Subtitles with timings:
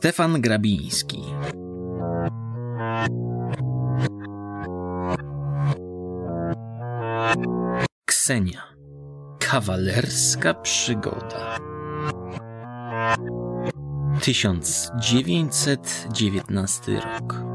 [0.00, 1.20] Stefan Grabiński.
[8.04, 8.62] Ksenia.
[9.38, 11.58] Kawalerska przygoda.
[14.20, 17.49] 1919 rok.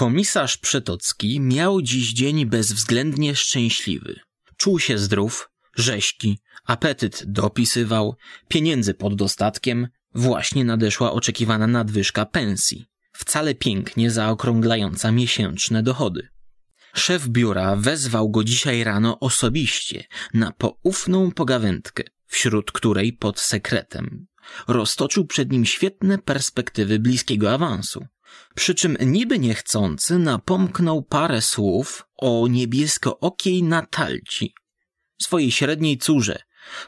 [0.00, 4.20] Komisarz Przetocki miał dziś dzień bezwzględnie szczęśliwy.
[4.56, 8.16] Czuł się zdrów, rześki, apetyt dopisywał,
[8.48, 16.28] pieniędzy pod dostatkiem, właśnie nadeszła oczekiwana nadwyżka pensji, wcale pięknie zaokrąglająca miesięczne dochody.
[16.94, 20.04] Szef biura wezwał go dzisiaj rano osobiście
[20.34, 24.26] na poufną pogawędkę, wśród której pod sekretem
[24.68, 28.06] roztoczył przed nim świetne perspektywy bliskiego awansu.
[28.54, 34.54] Przy czym niby niechcący napomknął parę słów o niebieskookiej Natalci,
[35.22, 36.38] swojej średniej córze,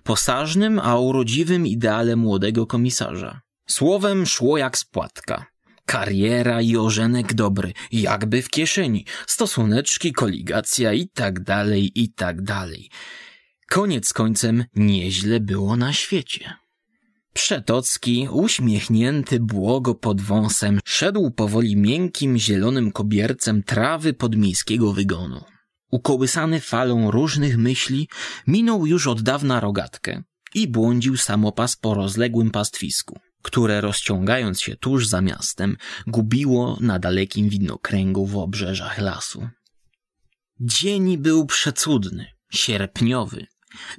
[0.02, 3.40] posażnym, a urodziwym ideale młodego komisarza.
[3.68, 5.46] Słowem szło jak spłatka.
[5.87, 12.90] Kariera i ożenek dobry, jakby w kieszeni, stosuneczki, koligacja i tak dalej, i tak dalej.
[13.71, 16.55] Koniec końcem nieźle było na świecie.
[17.33, 25.45] Przetocki, uśmiechnięty błogo pod wąsem, szedł powoli miękkim, zielonym kobiercem trawy podmiejskiego wygonu.
[25.91, 28.09] Ukołysany falą różnych myśli,
[28.47, 30.23] minął już od dawna rogatkę
[30.55, 37.49] i błądził samopas po rozległym pastwisku, które rozciągając się tuż za miastem, gubiło na dalekim
[37.49, 39.49] widnokręgu w obrzeżach lasu.
[40.61, 43.46] Dzień był przecudny, sierpniowy,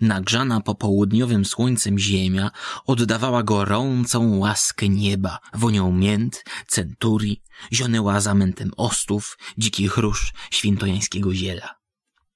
[0.02, 2.52] Nagrzana popołudniowym słońcem ziemia
[2.86, 7.44] oddawała gorącą łaskę nieba, wonią mięt, centurii,
[7.74, 11.76] zionęła zamętem ostów, dzikich róż, świętojańskiego ziela.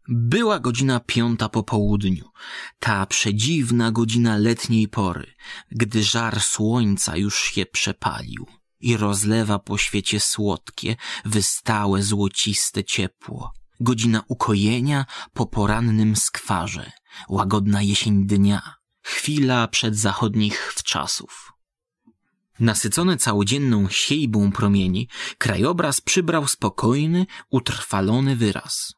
[0.09, 2.30] Była godzina piąta po południu,
[2.80, 5.33] ta przedziwna godzina letniej pory,
[5.71, 8.47] gdy żar słońca już się przepalił
[8.80, 10.95] i rozlewa po świecie słodkie,
[11.26, 13.53] wystałe, złociste ciepło.
[13.80, 16.92] Godzina ukojenia po porannym skwarze,
[17.30, 21.54] łagodna jesień dnia, chwila przed zachodnich wczasów.
[22.60, 25.08] Nasycony całodzienną siejbą promieni,
[25.38, 28.93] krajobraz przybrał spokojny, utrwalony wyraz.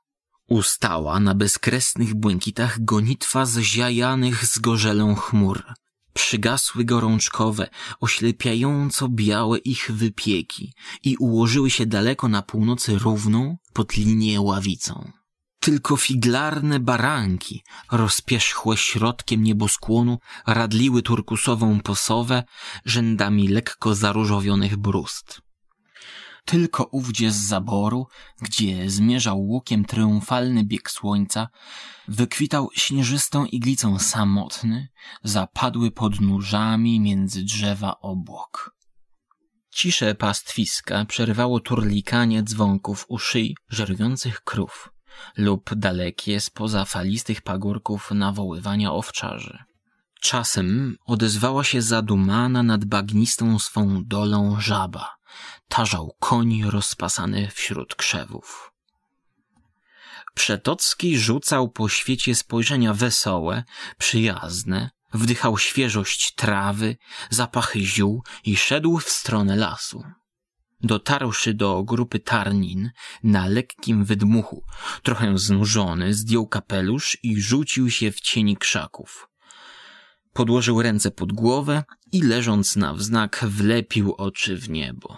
[0.48, 5.64] Ustała na bezkresnych błękitach gonitwa zziajanych z gorzelą chmur.
[6.20, 7.70] Przygasły gorączkowe,
[8.00, 15.12] oślepiająco białe ich wypieki i ułożyły się daleko na północy równą pod linię ławicą.
[15.60, 22.44] Tylko figlarne baranki, rozpierzchłe środkiem nieboskłonu, radliły turkusową posowę
[22.86, 25.42] rzędami lekko zaróżowionych brust.
[26.50, 28.08] Tylko ówdzie z zaboru,
[28.42, 31.48] gdzie zmierzał łukiem triumfalny bieg słońca,
[32.08, 34.88] wykwitał śnieżystą iglicą samotny,
[35.24, 38.76] zapadły pod nóżami między drzewa obłok.
[39.72, 44.90] Ciszę pastwiska przerywało turlikanie dzwonków u szyi żerujących krów
[45.38, 49.64] lub dalekie spoza falistych pagórków nawoływania owczarzy.
[50.22, 55.19] Czasem odezwała się zadumana nad bagnistą swą dolą żaba.
[55.68, 58.74] Tarzał koń rozpasany wśród krzewów.
[60.34, 63.64] Przetocki rzucał po świecie spojrzenia wesołe,
[63.98, 66.98] przyjazne, wdychał świeżość trawy,
[67.30, 70.04] zapachy ziół i szedł w stronę lasu.
[70.82, 72.92] Dotarłszy do grupy Tarnin,
[73.24, 74.64] na lekkim wydmuchu,
[75.04, 79.29] trochę znużony, zdjął kapelusz i rzucił się w cieni krzaków.
[80.34, 85.18] Podłożył ręce pod głowę i leżąc na wznak wlepił oczy w niebo.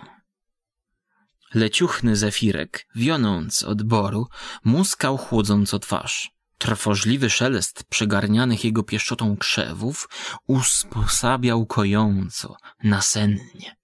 [1.53, 4.27] Leciuchny zefirek, wionąc od boru,
[4.63, 6.31] muskał chłodząco twarz.
[6.57, 10.09] Trwożliwy szelest przegarnianych jego pieszczotą krzewów
[10.47, 13.75] usposabiał kojąco, nasennie.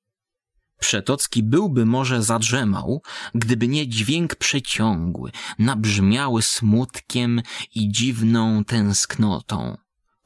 [0.80, 3.02] Przetocki byłby może zadrzemał,
[3.36, 7.42] gdyby nie dźwięk przeciągły, nabrzmiały smutkiem
[7.76, 9.78] i dziwną tęsknotą,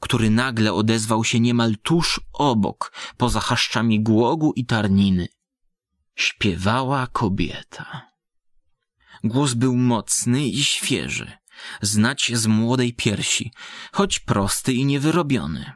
[0.02, 5.28] który nagle odezwał się niemal tuż obok, poza chaszczami głogu i tarniny.
[6.14, 8.10] Śpiewała kobieta.
[9.24, 11.32] Głos był mocny i świeży,
[11.82, 13.52] znać z młodej piersi,
[13.92, 15.72] choć prosty i niewyrobiony.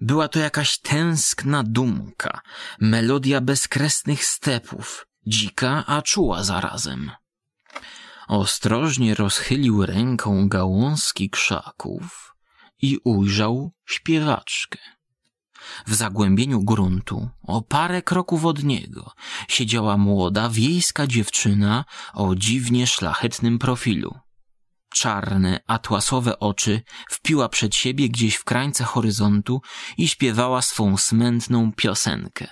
[0.00, 2.40] Była to jakaś tęskna dumka,
[2.80, 7.10] melodia bezkresnych stepów, dzika, a czuła zarazem.
[8.28, 12.33] Ostrożnie rozchylił ręką gałązki krzaków
[12.82, 14.78] i ujrzał śpiewaczkę.
[15.86, 19.12] W zagłębieniu gruntu, o parę kroków od niego,
[19.48, 21.84] siedziała młoda wiejska dziewczyna
[22.14, 24.18] o dziwnie szlachetnym profilu.
[24.94, 29.60] czarne, atłasowe oczy wpiła przed siebie gdzieś w krańce horyzontu
[29.96, 32.46] i śpiewała swą smętną piosenkę.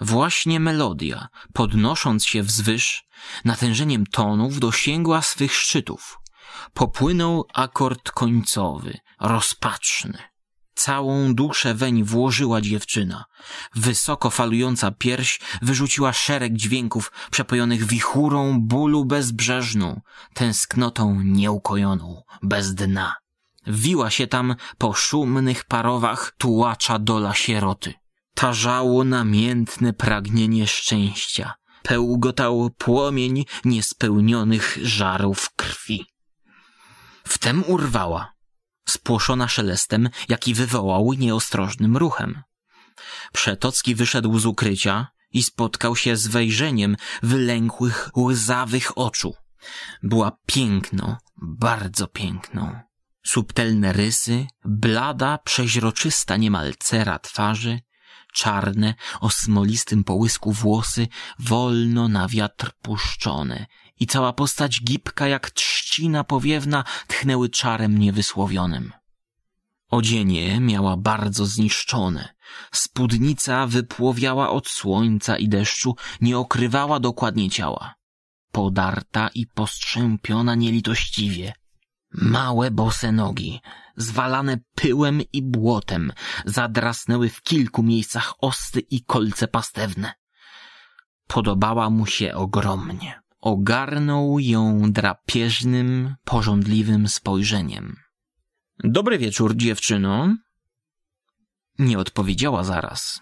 [0.00, 3.04] Właśnie melodia, podnosząc się wzwyż,
[3.44, 6.18] natężeniem tonów dosięgła swych szczytów.
[6.74, 10.18] Popłynął akord końcowy, rozpaczny.
[10.74, 13.24] Całą duszę weń włożyła dziewczyna.
[13.74, 20.00] Wysoko falująca pierś wyrzuciła szereg dźwięków przepojonych wichurą bólu bezbrzeżną,
[20.34, 23.14] tęsknotą nieukojoną, bez dna.
[23.66, 27.94] Wiła się tam po szumnych parowach tułacza dola sieroty.
[28.34, 31.54] Tarzało namiętne pragnienie szczęścia.
[31.82, 36.06] Pełgotał płomień niespełnionych żarów krwi.
[37.28, 38.32] Wtem urwała,
[38.88, 42.42] spłoszona szelestem, jaki wywołał nieostrożnym ruchem.
[43.32, 49.34] Przetocki wyszedł z ukrycia i spotkał się z wejrzeniem wylękłych, łzawych oczu.
[50.02, 52.80] Była piękną, bardzo piękną.
[53.26, 57.80] Subtelne rysy, blada, przeźroczysta niemal cera twarzy,
[58.34, 61.08] czarne, o smolistym połysku włosy,
[61.38, 63.66] wolno na wiatr puszczone
[64.00, 68.92] i cała postać gibka jak trzcina powiewna tchnęły czarem niewysłowionym.
[69.90, 72.34] Odzienie miała bardzo zniszczone.
[72.72, 77.94] Spódnica wypłowiała od słońca i deszczu, nie okrywała dokładnie ciała.
[78.52, 81.52] Podarta i postrzępiona nielitościwie.
[82.12, 83.60] Małe bose nogi,
[83.96, 86.12] zwalane pyłem i błotem,
[86.44, 90.12] zadrasnęły w kilku miejscach osty i kolce pastewne.
[91.26, 93.20] Podobała mu się ogromnie.
[93.40, 97.96] Ogarnął ją drapieżnym, pożądliwym spojrzeniem.
[98.78, 100.36] Dobry wieczór, dziewczyno.
[101.78, 103.20] Nie odpowiedziała zaraz.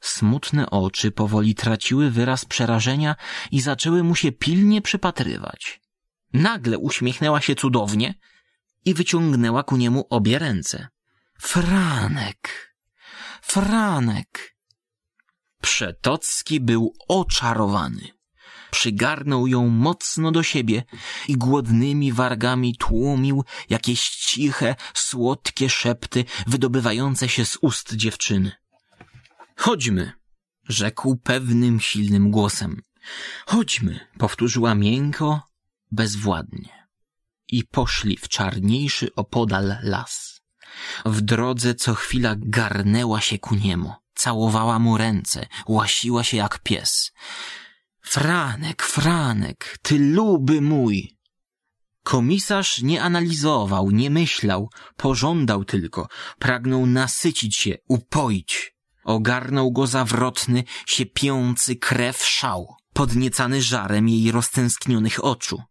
[0.00, 3.16] Smutne oczy powoli traciły wyraz przerażenia
[3.50, 5.80] i zaczęły mu się pilnie przypatrywać.
[6.32, 8.14] Nagle uśmiechnęła się cudownie
[8.84, 10.88] i wyciągnęła ku niemu obie ręce.
[11.38, 12.74] Franek!
[13.42, 14.56] Franek!
[15.60, 18.13] Przetocki był oczarowany.
[18.74, 20.84] Przygarnął ją mocno do siebie
[21.28, 28.52] i głodnymi wargami tłumił jakieś ciche, słodkie szepty wydobywające się z ust dziewczyny.
[29.56, 30.12] Chodźmy,
[30.68, 32.82] rzekł pewnym, silnym głosem.
[33.46, 35.42] Chodźmy, powtórzyła miękko,
[35.92, 36.86] bezwładnie.
[37.48, 40.40] I poszli w czarniejszy opodal las.
[41.04, 47.12] W drodze co chwila garnęła się ku niemu, całowała mu ręce, łasiła się jak pies.
[48.04, 51.18] Franek, Franek, ty luby mój!
[52.02, 56.08] Komisarz nie analizował, nie myślał, pożądał tylko,
[56.38, 58.74] pragnął nasycić się, upoić.
[59.04, 65.62] Ogarnął go zawrotny, siepiący krew szał, podniecany żarem jej roztęsknionych oczu.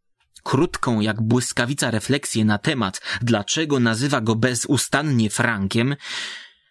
[0.43, 5.95] Krótką jak błyskawica refleksję na temat, dlaczego nazywa go bezustannie Frankiem,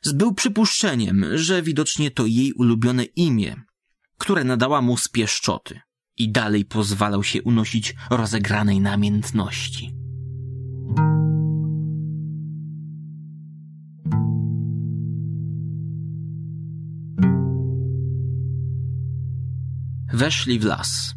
[0.02, 3.56] zbył przypuszczeniem, że widocznie to jej ulubione imię,
[4.18, 5.80] które nadała mu z pieszczoty
[6.18, 9.94] i dalej pozwalał się unosić rozegranej namiętności.
[20.12, 21.14] Weszli w las.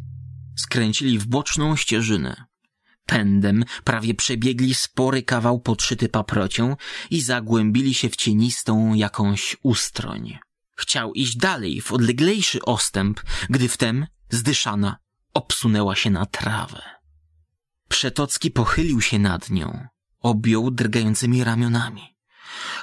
[0.56, 2.44] Skręcili w boczną ścieżynę.
[3.06, 6.76] Pędem prawie przebiegli spory kawał podszyty paprocią
[7.10, 10.38] i zagłębili się w cienistą jakąś ustroń.
[10.76, 14.96] Chciał iść dalej, w odleglejszy ostęp, gdy wtem, zdyszana,
[15.34, 16.82] obsunęła się na trawę.
[17.88, 19.86] Przetocki pochylił się nad nią,
[20.20, 22.16] objął drgającymi ramionami.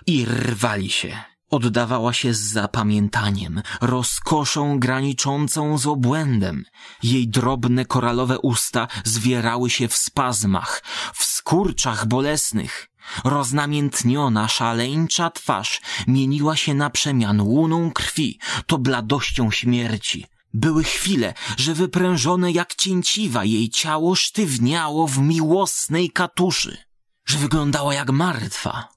[0.07, 1.23] I rwali się.
[1.49, 6.65] Oddawała się z zapamiętaniem, rozkoszą graniczącą z obłędem.
[7.03, 10.83] Jej drobne koralowe usta zwierały się w spazmach,
[11.13, 12.89] w skurczach bolesnych.
[13.23, 20.25] Roznamiętniona, szaleńcza twarz mieniła się na przemian łuną krwi, to bladością śmierci.
[20.53, 26.77] Były chwile, że wyprężone jak cięciwa jej ciało sztywniało w miłosnej katuszy,
[27.25, 28.87] że wyglądała jak martwa.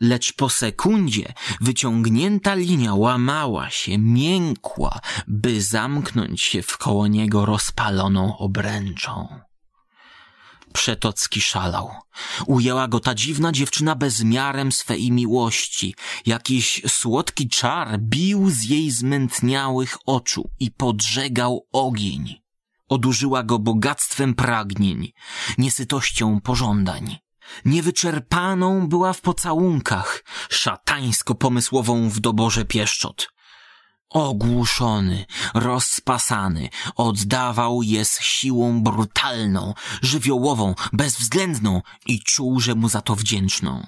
[0.00, 8.38] Lecz po sekundzie wyciągnięta linia łamała się, miękła, by zamknąć się w koło niego rozpaloną
[8.38, 9.45] obręczą.
[10.76, 11.90] Przetocki szalał.
[12.46, 15.94] Ujęła go ta dziwna dziewczyna bezmiarem swej miłości.
[16.26, 22.34] Jakiś słodki czar bił z jej zmętniałych oczu i podżegał ogień.
[22.88, 25.12] Odurzyła go bogactwem pragnień,
[25.58, 27.18] niesytością pożądań.
[27.64, 33.28] Niewyczerpaną była w pocałunkach, szatańsko pomysłową w doborze pieszczot.
[34.16, 43.16] Ogłuszony, rozpasany, oddawał je z siłą brutalną, żywiołową, bezwzględną i czuł, że mu za to
[43.16, 43.86] wdzięczną.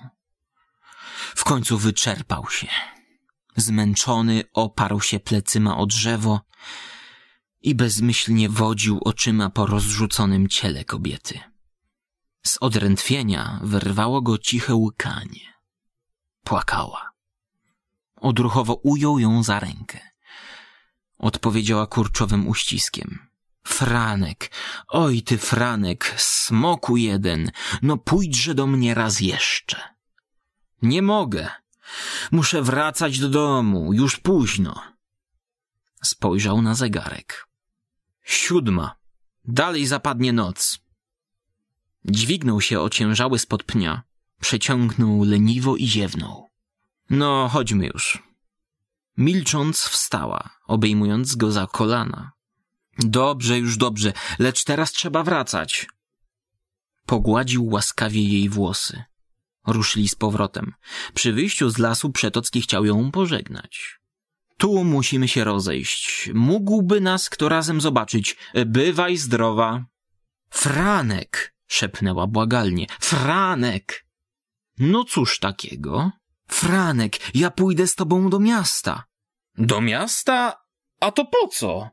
[1.37, 2.69] W końcu wyczerpał się.
[3.57, 6.41] Zmęczony oparł się plecyma o drzewo
[7.61, 11.41] i bezmyślnie wodził oczyma po rozrzuconym ciele kobiety.
[12.47, 15.55] Z odrętwienia wyrwało go ciche łkanie.
[16.45, 17.11] Płakała.
[18.17, 20.08] Odruchowo ujął ją za rękę.
[21.19, 23.29] Odpowiedziała kurczowym uściskiem.
[23.67, 24.51] Franek,
[24.89, 27.51] oj ty Franek, smoku jeden,
[27.83, 29.95] no pójdźże do mnie raz jeszcze.
[30.83, 31.49] Nie mogę.
[32.31, 34.83] Muszę wracać do domu, już późno.
[36.03, 37.49] Spojrzał na zegarek.
[38.25, 38.97] Siódma.
[39.45, 40.81] Dalej zapadnie noc.
[42.05, 44.03] Dźwignął się ociężały spod pnia,
[44.41, 46.49] przeciągnął leniwo i ziewnął.
[47.11, 48.28] No, chodźmy już.
[49.19, 52.33] Milcząc wstała, obejmując go za kolana.
[52.99, 55.87] Dobrze, już dobrze, lecz teraz trzeba wracać.
[57.07, 59.05] Pogładził łaskawie jej włosy.
[59.67, 60.75] Ruszyli z powrotem.
[61.15, 64.01] Przy wyjściu z lasu Przetocki chciał ją pożegnać.
[64.59, 66.31] Tu musimy się rozejść.
[66.35, 68.37] Mógłby nas kto razem zobaczyć.
[68.67, 69.85] Bywaj zdrowa.
[70.51, 71.55] Franek!
[71.67, 72.87] szepnęła błagalnie.
[73.01, 74.07] Franek!
[74.79, 76.11] No cóż takiego?
[76.49, 79.05] Franek, ja pójdę z tobą do miasta.
[79.59, 80.57] Do miasta?
[81.01, 81.91] A to po co?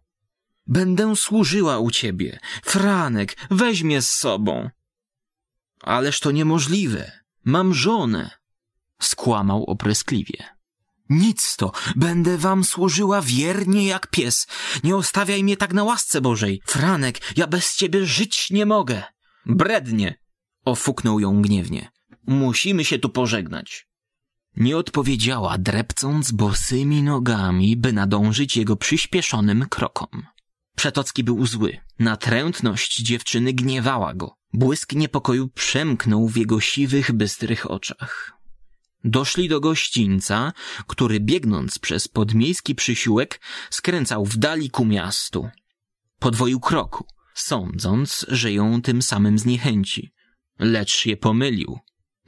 [0.67, 2.39] Będę służyła u ciebie.
[2.63, 4.69] Franek, weź mnie z sobą.
[5.81, 7.11] Ależ to niemożliwe.
[7.43, 8.29] Mam żonę.
[9.01, 10.55] Skłamał opryskliwie.
[11.09, 14.47] Nic to, będę wam służyła wiernie jak pies.
[14.83, 16.61] Nie ostawiaj mnie tak na łasce Bożej.
[16.65, 19.03] Franek, ja bez ciebie żyć nie mogę.
[19.45, 20.15] Brednie!
[20.65, 21.91] Ofuknął ją gniewnie.
[22.27, 23.87] Musimy się tu pożegnać.
[24.57, 30.23] Nie odpowiedziała, drepcąc bosymi nogami, by nadążyć jego przyspieszonym krokom.
[30.75, 31.77] Przetocki był zły.
[31.99, 34.35] Natrętność dziewczyny gniewała go.
[34.53, 38.33] Błysk niepokoju przemknął w jego siwych, bystrych oczach.
[39.03, 40.53] Doszli do gościńca,
[40.87, 45.49] który biegnąc przez podmiejski przysiłek skręcał w dali ku miastu.
[46.19, 50.13] Podwoił kroku, sądząc, że ją tym samym zniechęci.
[50.59, 51.79] Lecz się pomylił.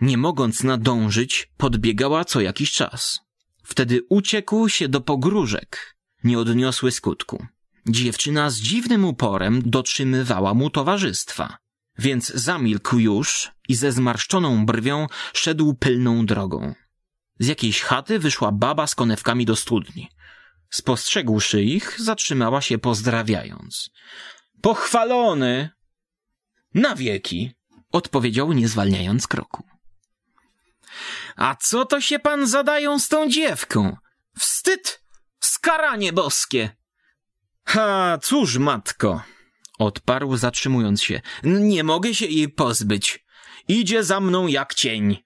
[0.02, 3.20] Nie mogąc nadążyć, podbiegała co jakiś czas.
[3.64, 5.98] Wtedy uciekł się do pogróżek.
[6.24, 7.46] Nie odniosły skutku.
[7.88, 11.58] Dziewczyna z dziwnym uporem dotrzymywała mu towarzystwa.
[11.98, 16.74] Więc zamilkł już i ze zmarszczoną brwią szedł pylną drogą.
[17.40, 20.10] Z jakiejś chaty wyszła baba z konewkami do studni.
[20.70, 23.90] Spostrzegłszy ich, zatrzymała się pozdrawiając.
[24.62, 25.70] Pochwalony!
[26.74, 27.52] Na wieki!
[27.92, 29.64] Odpowiedział, nie zwalniając kroku.
[31.38, 33.98] A co to się pan zadają z tą dziewką?
[34.40, 35.04] Wstyd!
[35.40, 36.70] Skaranie boskie!
[37.66, 39.22] Ha, cóż, matko,
[39.80, 41.22] odparł zatrzymując się.
[41.44, 43.26] Nie mogę się jej pozbyć.
[43.68, 45.18] Idzie za mną jak cień.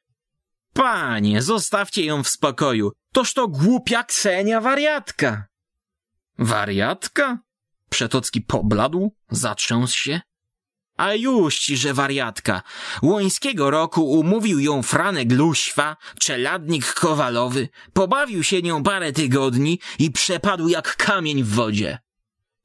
[0.74, 2.91] Panie, zostawcie ją w spokoju.
[3.13, 5.46] Toż to głupia Ksenia wariatka.
[6.39, 7.39] Wariatka?
[7.89, 10.22] Przetocki pobladł, zatrząsł się.
[11.01, 12.62] A już ci, że wariatka.
[13.01, 20.67] Łońskiego roku umówił ją Franek Luśwa, czeladnik Kowalowy, pobawił się nią parę tygodni i przepadł
[20.67, 22.00] jak kamień w wodzie.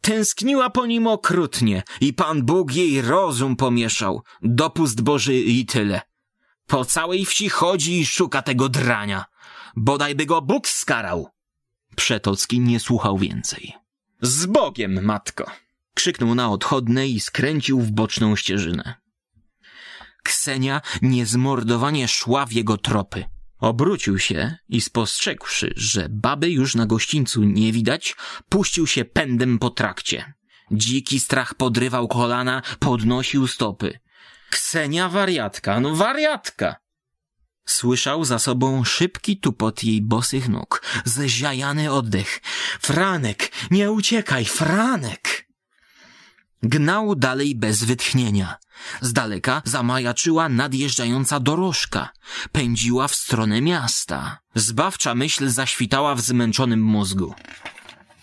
[0.01, 6.01] Tęskniła po nim okrutnie i Pan Bóg jej rozum pomieszał, dopust Boży i tyle.
[6.67, 9.25] Po całej wsi chodzi i szuka tego drania.
[9.77, 11.29] Bodajby go Bóg skarał.
[11.97, 13.73] Przetocki nie słuchał więcej.
[14.21, 15.66] Z Bogiem, matko!
[15.97, 18.95] Krzyknął na odchodne i skręcił w boczną ścieżynę.
[20.25, 23.25] Ksenia niezmordowanie szła w jego tropy.
[23.59, 28.15] Obrócił się i spostrzegłszy, że baby już na gościńcu nie widać,
[28.49, 30.35] puścił się pędem po trakcie.
[30.71, 33.99] Dziki strach podrywał kolana, podnosił stopy.
[34.51, 36.77] Ksenia wariatka, no wariatka!
[37.67, 42.41] Słyszał za sobą szybki tupot jej bosych nóg, zeziajany oddech.
[42.81, 45.46] Franek, nie uciekaj, Franek!
[46.69, 48.57] Gnał dalej bez wytchnienia.
[49.01, 52.09] Z daleka zamajaczyła nadjeżdżająca dorożka.
[52.53, 54.39] Pędziła w stronę miasta.
[54.55, 57.35] Zbawcza myśl zaświtała w zmęczonym mózgu.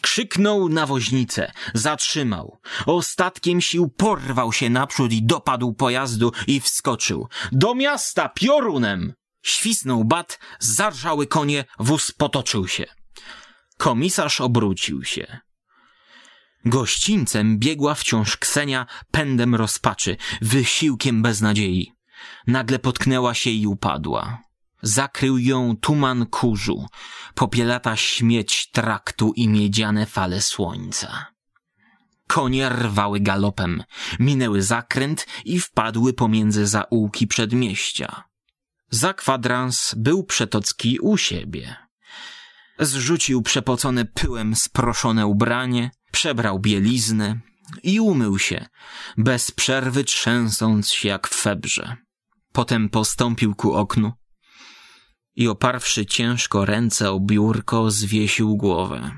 [0.01, 2.59] Krzyknął na woźnicę, zatrzymał.
[2.85, 7.27] Ostatkiem sił porwał się naprzód i dopadł pojazdu i wskoczył.
[7.51, 9.13] Do miasta piorunem!
[9.43, 12.85] Świsnął bat, zarżały konie, wóz potoczył się.
[13.77, 15.39] Komisarz obrócił się.
[16.65, 21.93] Gościńcem biegła wciąż Ksenia pędem rozpaczy, wysiłkiem beznadziei.
[22.47, 24.39] Nagle potknęła się i upadła.
[24.81, 26.85] Zakrył ją tuman kurzu,
[27.35, 31.25] popielata śmieć traktu i miedziane fale słońca.
[32.27, 33.83] Konie rwały galopem,
[34.19, 38.23] minęły zakręt i wpadły pomiędzy zaułki przedmieścia.
[38.89, 41.75] Za kwadrans był Przetocki u siebie.
[42.79, 47.39] Zrzucił przepocone pyłem sproszone ubranie, przebrał bieliznę
[47.83, 48.65] i umył się,
[49.17, 51.97] bez przerwy trzęsąc się jak w febrze.
[52.51, 54.11] Potem postąpił ku oknu
[55.35, 59.11] i oparwszy ciężko ręce o biurko, zwiesił głowę.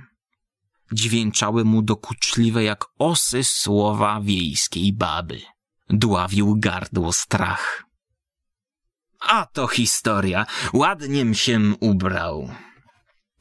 [0.92, 5.42] Dźwięczały mu dokuczliwe jak osy słowa wiejskiej baby.
[5.90, 7.84] Dławił gardło strach.
[9.20, 12.50] A to historia, ładniem się ubrał.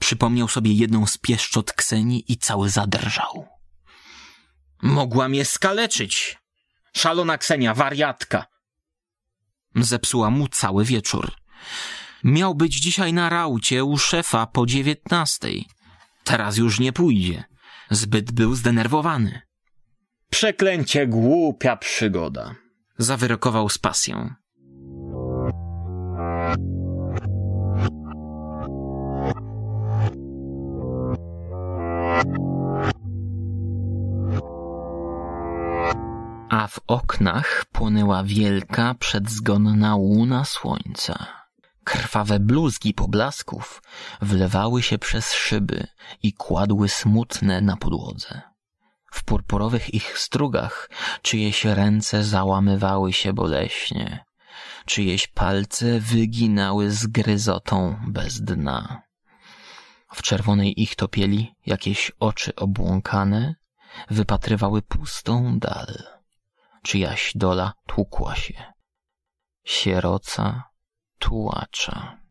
[0.05, 3.49] Przypomniał sobie jedną z pieszczot Kseni i cały zadrżał.
[4.83, 6.39] Mogła mnie skaleczyć.
[6.97, 8.47] Szalona Ksenia, wariatka.
[9.77, 11.33] Zepsuła mu cały wieczór.
[12.25, 15.67] Miał być dzisiaj na raucie u szefa po dziewiętnastej.
[16.25, 17.45] Teraz już nie pójdzie.
[17.91, 19.41] Zbyt był zdenerwowany.
[20.31, 22.55] Przeklęcie głupia przygoda.
[22.99, 24.35] Zawyrokował z pasją.
[36.69, 41.27] W oknach płonęła wielka, przedzgonna łuna słońca.
[41.85, 43.83] Krwawe bluzgi poblasków
[44.23, 45.87] wlewały się przez szyby
[46.23, 48.43] i kładły smutne na podłodze.
[49.13, 50.91] W purpurowych ich strugach
[51.23, 54.25] czyjeś ręce załamywały się boleśnie,
[54.87, 59.03] czyjeś palce wyginały z gryzotą bez dna.
[60.15, 63.55] W czerwonej ich topieli jakieś oczy obłąkane
[64.11, 66.24] wypatrywały pustą dal.
[66.85, 68.73] Czyjaś dola tłukła się.
[69.65, 70.63] Sieroca
[71.19, 72.24] tułacza.